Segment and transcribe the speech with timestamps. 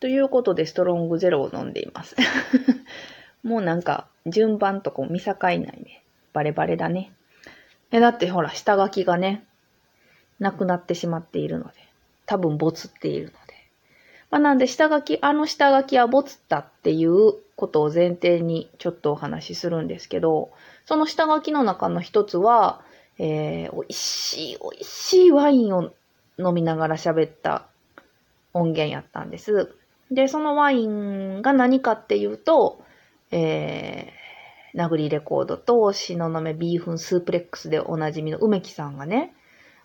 [0.00, 2.16] ということで、ストロングゼロを飲んでいます。
[3.44, 6.02] もうなんか、順番とか見境ないね。
[6.32, 7.12] バレバレだね。
[7.90, 9.44] え、だってほら、下書きがね、
[10.38, 11.72] なくなってしまっているので。
[12.24, 13.38] 多分、ボツっているので。
[14.30, 20.50] まあ、なんで、下書き、あの下書きはボツったっていうことを前提にちょっとお話しするんですけど、
[20.86, 22.82] その下書きの中の一つは、
[23.22, 25.92] えー、美味しい、美味しいワインを
[26.38, 27.66] 飲みながら喋った
[28.54, 29.74] 音源やったんです。
[30.10, 32.82] で、そのワインが何かっていうと、
[33.30, 39.34] えー、殴りレコードと、東雲ビーフンスープレックスでおなじみの梅木さんがね、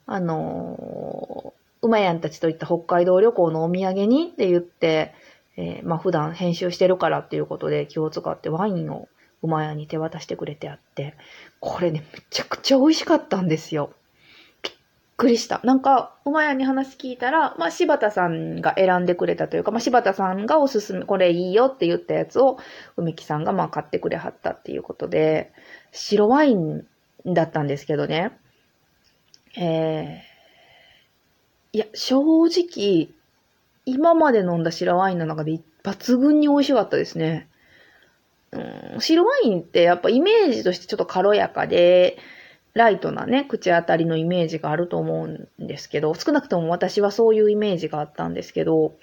[0.05, 5.13] あのー、馬やんたちといった北海道旅行のお土産にって言って、
[5.57, 9.09] えー、まあ普段編集してるからっていうことで気を使ってワインを
[9.45, 11.15] 馬屋に手渡してくれてあって、
[11.59, 13.93] これね、めちゃくちゃ美味しかったんですよ。
[14.63, 14.73] びっ
[15.17, 15.61] くりした。
[15.63, 22.57] なんか、馬屋に話聞いたら、まあ、柴田さんが選んでくれたというか、まあ、柴田さんがおすすめ、これいいよって言ったやつを、
[22.97, 25.53] 梅木さんがまあ買ってくれはったっていうことで、
[25.91, 26.85] 白ワイン
[27.25, 28.31] だったんですけどね。
[29.57, 33.09] えー、いや、正直、
[33.85, 37.47] 今まで飲んだ白ワインの中で抜群に美味しかったですね。
[38.51, 42.17] うん、白ワインってやっぱイメージとしてちょっと軽やかで、
[42.73, 48.95] ライトなね、口当たりのイメージがあると思うんですけど、少なくとも私はそういうイメージがあったんですけど、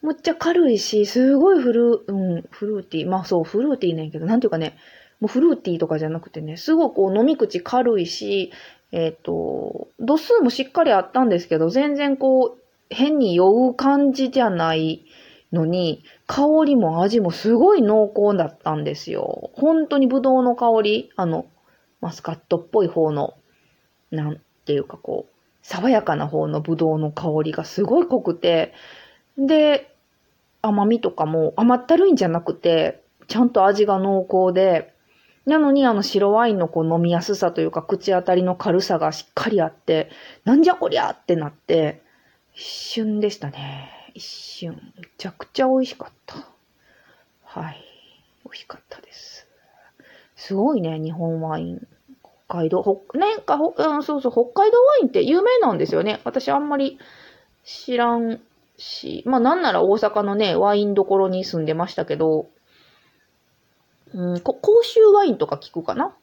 [0.00, 3.08] むっちゃ軽いし、すごいフル、うん、フルーティー。
[3.08, 4.76] まあそう、フルーティーねんやけど、なんていうかね、
[5.18, 8.52] もうフルーティーとかじゃなくてね、すごくこう飲み口軽いし、
[8.92, 15.04] えっ、ー、と、度数もしっかりあったんですけど、全然こう、変に酔う感じじゃない
[15.54, 19.50] のに、香りも味もすごい濃厚だったんですよ。
[19.54, 21.46] 本当にブドウの香り、あの、
[22.00, 23.34] マスカットっぽい方の、
[24.10, 28.74] なんていうかこう、爽やかな方のブドウの香りがすごい濃くて、
[29.38, 29.94] で、
[30.60, 34.92] 甘みとかも甘ったるいんじゃなくて、ちゃんと味が濃厚で、
[35.46, 40.10] なのにあの白ワインのこう飲みやすさというか口当たりの軽さがしっかりあって、
[40.44, 42.02] なんじゃこりゃってなって、
[42.54, 43.93] 一瞬でしたね。
[44.14, 44.80] 一瞬。
[44.96, 46.36] めちゃくちゃ美味しかった。
[47.42, 47.84] はい。
[48.44, 49.46] 美味しかったです。
[50.36, 51.86] すごいね、日本ワイン。
[52.48, 56.20] 北海道、ほ、ね、か、うん、そうそう、北海道ワインって有名なんですよね。
[56.24, 56.98] 私あんまり
[57.64, 58.40] 知らん
[58.76, 62.46] し、まあなんなら大阪のね、ワインどころに住んでましたけど、
[64.12, 66.14] うん、こ甲州ワインとか聞くかな？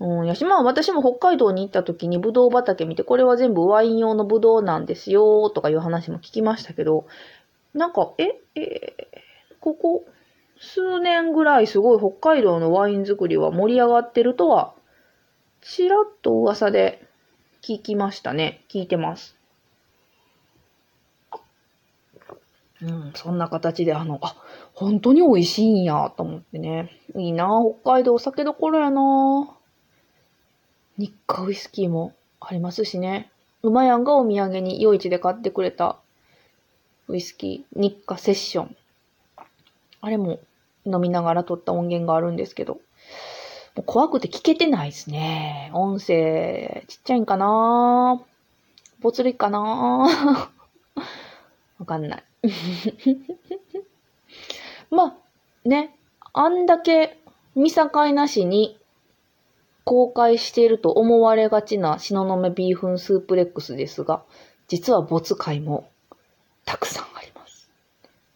[0.00, 7.06] うん、やし、まあ私も北海道に行った時にブドウ畑見て、これは全部ワイン用のブドウなんですよ、とかいう話も聞きましたけど、
[7.74, 9.06] なんか、え、え
[9.60, 10.06] ここ、
[10.58, 14.74] 数年ぐらいすごい北海道のワイン作りは盛り上がってるとは
[15.62, 17.06] ちらっと噂で
[17.62, 18.64] 聞きましたね。
[18.68, 19.36] 聞いてます。
[22.82, 24.36] うん、そんな形で、あの、あ、
[24.72, 26.98] 本当に美味しいんや、と思ってね。
[27.14, 27.50] いいな
[27.82, 29.59] 北海道お酒どころやな
[31.00, 33.30] 日課ウイスキーもありますしね。
[33.62, 35.98] 馬やんがお土産に夜市で買ってくれた
[37.08, 38.76] ウイスキー、日課セッション。
[40.02, 40.40] あれも
[40.84, 42.80] 飲みながら撮った音源があるんですけど、も
[43.78, 45.70] う怖くて聞けてないですね。
[45.72, 48.22] 音声、ちっちゃいんかな
[49.00, 49.58] ボツリかな
[51.78, 52.24] わかんない。
[54.90, 55.16] まあ、
[55.64, 55.96] ね、
[56.34, 57.18] あんだけ
[57.54, 58.79] 見境なしに
[59.84, 64.22] 公開していると思われがちな東雲ビーフンスープレックスですが、
[64.68, 65.88] 実は没回も
[66.64, 67.70] たくさんあります。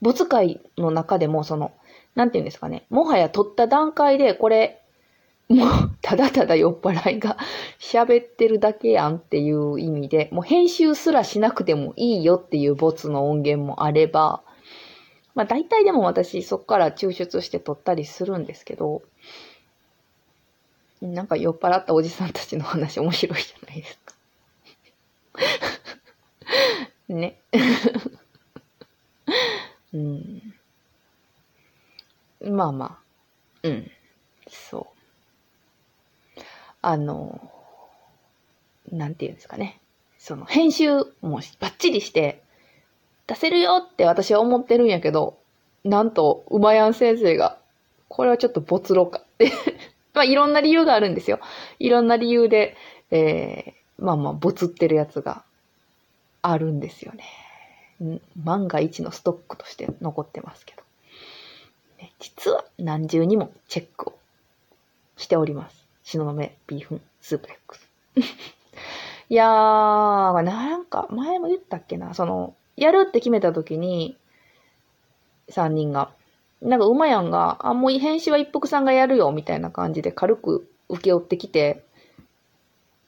[0.01, 1.73] 没回の中でもその、
[2.15, 4.81] なんていうんですかね、もはや撮った段階でこれ
[5.49, 5.69] もう、
[6.01, 7.37] ただただ酔っ払いが
[7.79, 14.43] 喋ってるだけやんっていう意味で、もう編集すらしなくてもいいよっていうボツの音源もあれば、
[15.35, 19.03] まあ大体でも私そっから抽出して撮ったりするんですけど、
[21.05, 24.15] なんか酔っ払ったおじさんたちの話面白いじゃないですか。
[27.09, 27.41] ね。
[29.93, 30.55] うん。
[32.41, 32.99] まあまあ。
[33.63, 33.91] うん。
[34.49, 34.89] そ
[36.37, 36.41] う。
[36.81, 37.51] あの、
[38.91, 39.81] なんていうんですかね。
[40.19, 42.43] その編集もバッチリして
[43.27, 45.39] 出せるよって私は思ってるんやけど、
[45.85, 47.59] なんと、うまやん先生が、
[48.09, 49.53] これはちょっと没露かって
[50.15, 51.41] まあいろんな理由があるんですよ。
[51.79, 52.77] いろんな理由で、
[53.11, 55.45] えー、まあまあ、ボツってるやつが
[56.43, 57.25] あるんですよね。
[58.37, 60.85] 万が一のストックとして残ってますけど。
[62.21, 64.19] 実は何重にもチェックを
[65.17, 65.85] しております。
[66.05, 66.35] 東雲
[66.67, 67.91] ビーフンスープレックス。
[69.31, 74.17] いやー、なんか、前も言ったっけな、その、やるって決めた時に、
[75.49, 76.11] 3人が。
[76.65, 81.85] なんか、馬やんが、あ、もう編集は一服さんがやるよ、みたいな感じで軽く受け負ってきて、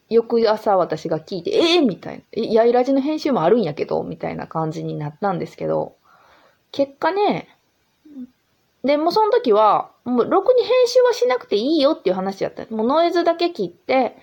[0.08, 2.22] 翌朝私が聞いて、ええー、みたいな。
[2.32, 5.96] え、やいらじの編集もあるんやけど、みたいな感じになったんですけど、
[6.70, 7.48] 結果ね、
[8.84, 12.64] で、もその時は、もうろくに編集はしなくていいよっていう話やった。
[12.72, 14.16] もうノイズだけ切って、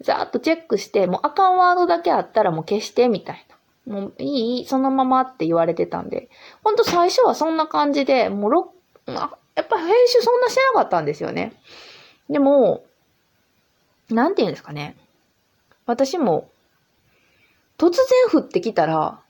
[0.00, 3.46] ざーっとチェックして、もうあかんワードだけあったらもう消して、みたい
[3.86, 3.94] な。
[3.94, 6.28] もういいそのままって言われてたんで。
[6.64, 8.50] ほんと最初はそんな感じで、もう
[9.08, 11.52] あ、やっぱ編集そんなしてなかったんですよね。
[12.28, 12.84] でも、
[14.10, 14.96] なんて言うんですかね。
[15.86, 16.50] 私も、
[17.78, 18.02] 突然
[18.32, 19.20] 降ってきたら、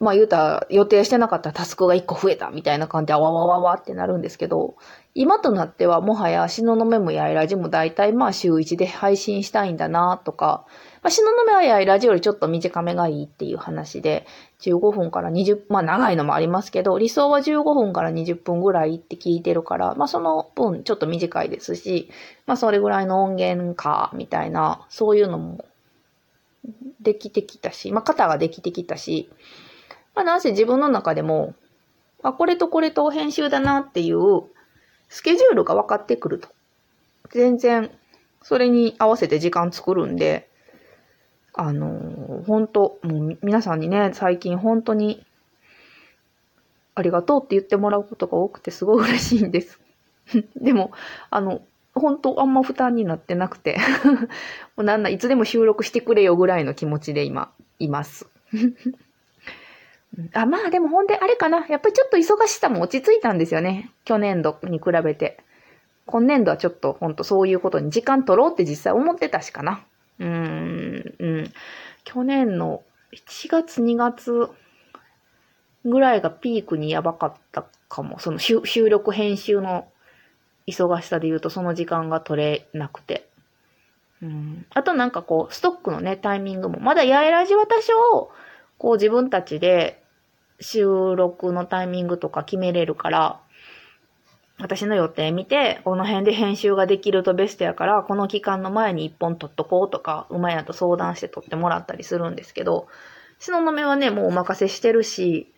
[0.00, 4.76] まあ言うたら予定してなかったタスクが1個増えたみたいな感じであわわわわってなるんですけど、
[5.14, 10.64] 今となってはもはや東雲もやいラジも大体まあ週1で配信したいんだなとか、
[11.02, 14.24] まあ、東雲はやいラジよりちょっと短めがいいっていう話で、
[14.60, 22.08] 15分から20、まあ長いのもありますけど、理想は15分から20分ぐらいって聞いてるから、まあその分ちょっと短いですし、
[22.46, 25.64] まあそれぐらいの音源か、みたいな、そういうのも
[27.00, 29.28] できてきたし、まあ型ができてきたし、
[30.18, 31.54] まあ、なんせ自分の中でも、
[32.24, 34.42] あ、これとこれと編集だなっていう
[35.08, 36.48] スケジュールが分かってくると。
[37.30, 37.88] 全然、
[38.42, 40.50] それに合わせて時間作るんで、
[41.52, 45.24] あのー、本当もう皆さんにね、最近本当に、
[46.96, 49.78] ありがとうって言ってもらうことが多くてすごい嬉しいんです。
[50.60, 50.90] でも、
[51.30, 51.62] あの、
[51.94, 53.78] 本当あんま負担になってなくて
[54.74, 58.28] もうなんな、いつでも収録してくれよぐらいの気持ちで今、います。
[60.32, 61.66] あ、まあでもほんであれかな。
[61.68, 63.90] やっぱりちょっと忙しさも落ち着いたんですよね。
[64.04, 65.38] 去年度に比べて。
[66.06, 69.84] 今年度はちょっとほんとそういうことに時間取ろうって実際思ってたしかな。
[70.18, 71.52] うーん、うん。
[72.04, 72.82] 去年の
[73.12, 74.48] 1月2月
[75.84, 78.18] ぐらいがピークにやばかったかも。
[78.18, 79.88] その収録編集の
[80.66, 83.28] 忙しさで言うとその時間が取れなくて。
[84.22, 84.66] うん。
[84.70, 88.30] あとなんかこう、ストックのね、タイミングも、まだやえらじは多少、
[88.78, 90.02] こう自分たちで
[90.60, 93.40] 収録のタイミングとか決めれるから、
[94.60, 102.88] 私の予定見て、この辺で編集ができるとベストやから、この期間の前に一本撮っとこうとか、馬やと相談して撮ってもらったりするんですけど、
[103.38, 105.52] 篠の目はね、もうお任せしてるし、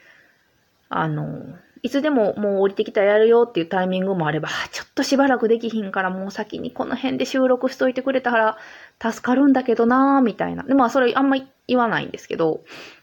[0.91, 8.59] あの、いつでももう降りてきたらやるよっていうタイミングもあれば、ちょっとしばらくできひんからもう先にこの辺で収録しといてくれたら
[9.01, 10.63] 助かるんだけどなーみたいな。
[10.63, 12.61] で、まあそれあんま言わないんですけど、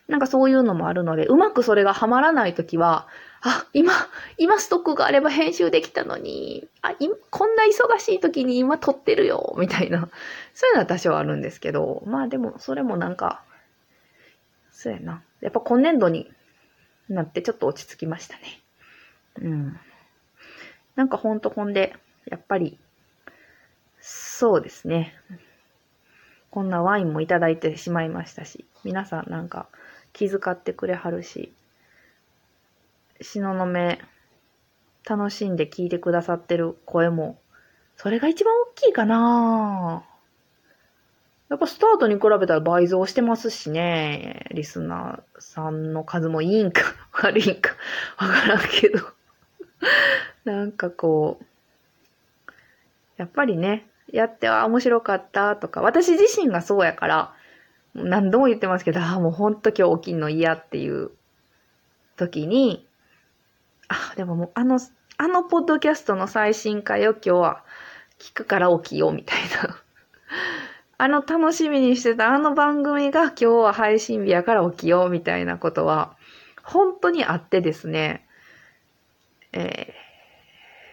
[0.07, 3.07] なんかそういうのもあるので、うまくそれがはまらないときは、
[3.41, 3.93] あ、今、
[4.37, 10.09] 今ストックがあれば編集できたのに、あ、今、こんな忙しい時に今撮ってるよ、みたいな。
[10.53, 13.43] そういうのは多少あるんですけど、まあでも、それもなんか、
[14.71, 15.21] そうやな。
[15.41, 16.31] やっぱ今年度に
[17.09, 18.43] なってちょっと落ち着きましたね。
[19.41, 19.79] うん。
[20.95, 21.95] なんかほんとほんで、
[22.25, 22.79] やっぱり、
[23.99, 25.13] そうですね。
[26.49, 29.67] こんなワインもいただいてしまいましたし、皆さんなんか、
[30.17, 31.53] 気遣ってくれはるし、
[33.19, 33.97] 東雲、
[35.07, 37.39] 楽しんで聞いてくださってる声も、
[37.97, 40.03] それが一番大きいかな。
[41.49, 46.81] やっぱスタートに比べたら倍増してますしね、リスナーさんの数もいいんか
[47.13, 47.75] 悪いんか
[48.17, 48.99] わからんけど。
[50.45, 52.51] なんかこう、
[53.17, 57.36] やっぱりね、やっては面白かったとか、私自身がそうやから、
[57.97, 61.11] 何度も言ってますけど、 ああ、もうほんと今日起きんの嫌っていう
[62.15, 62.87] 時に、
[63.87, 64.79] あ、でももうあの、
[65.17, 67.63] あのポッドキャストの最新回を今日は
[68.19, 69.81] 聞くから起きようみたいな。
[70.99, 76.17] あの楽しみにしてたあの番組が今日は配信日やから起きようみたいなことは
[76.63, 78.25] 本当にあってですね、
[79.53, 79.93] え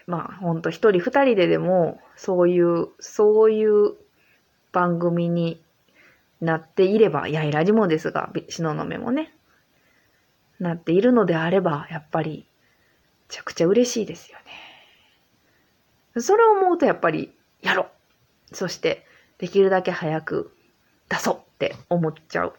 [0.06, 3.94] ー、まあ本当一人二人ででもそういう、そういう
[4.72, 5.63] 番組に
[6.44, 9.34] なっていれば、やいらじもですが、しののめもね、
[10.60, 12.46] なっているのであれば、やっぱり、
[13.28, 14.38] めちゃくちゃ嬉しいですよ
[16.14, 16.20] ね。
[16.20, 17.88] それを思うとやっぱり、やろ
[18.52, 19.06] うそして、
[19.38, 20.54] できるだけ早く
[21.08, 22.54] 出そうって思っちゃう。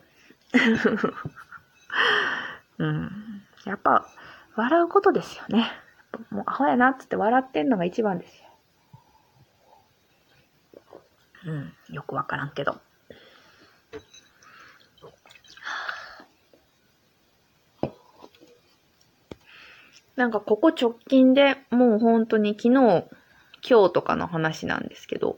[2.79, 3.43] うん。
[3.65, 4.07] やっぱ、
[4.55, 5.71] 笑うことですよね。
[6.29, 8.45] もうアホやなっつって笑ってんのが一番ですよ。
[11.45, 11.73] うん。
[11.93, 12.79] よくわからんけど。
[20.15, 23.05] なんかここ直近でもう本当に昨日、
[23.67, 25.37] 今日とかの話なんですけど、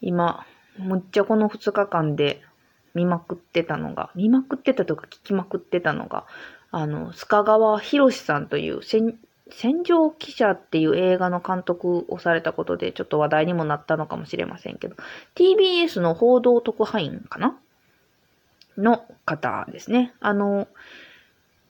[0.00, 0.46] 今、
[0.78, 2.42] むっちゃこの2日間で
[2.94, 6.26] 見まくってたのが、見まくってたとか聞きまくってたのが、
[6.70, 9.18] あの、須賀川博さんという戦、
[9.50, 14.96] 戦場記者っていう映画の監督をされたことでちょっと話題にもなったのかもしれませんけど、
[15.34, 17.56] TBS の報道特派員かな
[18.76, 20.14] の方ですね。
[20.20, 20.66] あの、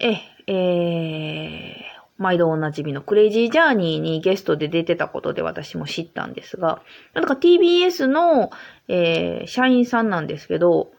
[0.04, 0.20] え、
[0.52, 1.82] えー、
[2.18, 6.82] 毎度おなじみのクレイジージャーニーにゲストで出てたことで私も知ったんですが、
[7.14, 8.50] なんか TBS の、
[8.88, 10.92] えー、社員さんなんですけど、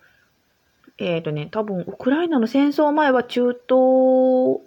[0.98, 4.62] えっ、ー、とね、多分ウクライナの戦争前は中東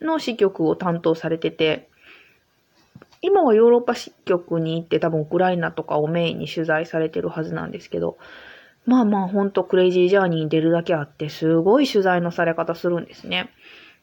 [0.00, 1.88] の支局を担当されてて、
[3.20, 8.16] 今はヨーロッパ支局に行って多分ウクライナとかをメインに取材されてるはずなんですけど、
[8.86, 13.50] まあまあほんとクレイジージャーニーに出るだけあって、すごい取材のされ方するんですね。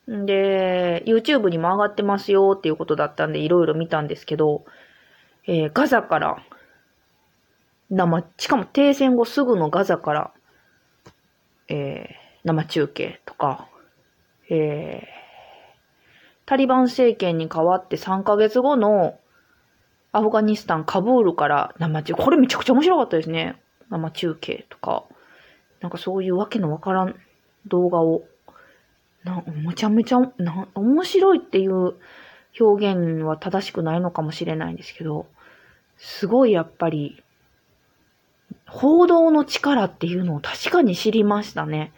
[0.07, 4.63] で、YouTube にも上がってますよっていうことだったんで、いろいろ見たんですけど、
[5.45, 6.37] えー、ガザから、
[7.89, 10.33] 生、しかも停戦後すぐのガザから、
[11.67, 13.67] えー、生中継とか、
[14.49, 15.17] えー、
[16.45, 19.19] タリバン政権に変わって3ヶ月後の
[20.13, 23.61] アフガニスタン、カブールから生中継、これめちゃくちゃ面白かったですね。
[23.89, 25.05] 生中継とか、
[25.81, 27.15] なんかそういうわけのわからん
[27.67, 28.23] 動画を
[29.27, 31.95] な、めちゃめちゃ、な、面白いっていう
[32.59, 35.27] 表現は正しくないのかもしれないんですけど、
[35.97, 37.21] すごいやっぱり、
[38.65, 41.91] 報道の力っていうのを確かに知りましたね。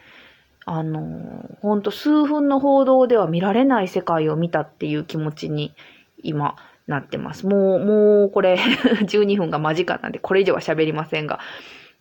[0.66, 5.74] あの、ほんと数分の報道では見られない世界を見たっていう気持ちに
[6.22, 6.56] 今
[6.86, 7.46] なってます。
[7.46, 8.54] もう、もうこれ
[9.02, 11.40] 12分が間近なんでこれ以上は喋りませんが、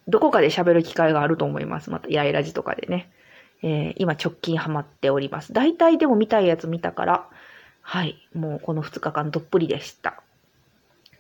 [0.10, 1.90] どこかで喋る機会があると思います。
[1.90, 3.12] また、やいらじとかでね。
[3.62, 5.54] えー、今直近ハマっております。
[5.54, 7.30] 大体でも見たいやつ見たから、
[7.82, 10.22] はい、もうこの2日間どっぷりでした。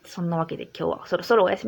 [0.06, 1.68] そんなわけで今日はそろそろお休